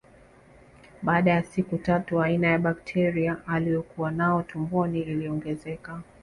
[1.03, 6.01] Baada ya siku tatu aina ya bakteria aliokuwa nao tumboni iliongezeka